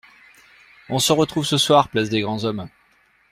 [0.89, 2.67] On se retrouve ce soir place des grands hommes.